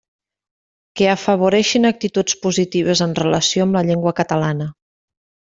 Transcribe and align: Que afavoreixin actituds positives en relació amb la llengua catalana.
Que 1.01 1.05
afavoreixin 1.11 1.85
actituds 1.89 2.37
positives 2.47 3.05
en 3.07 3.15
relació 3.23 3.69
amb 3.69 3.79
la 3.79 3.87
llengua 3.91 4.19
catalana. 4.23 4.73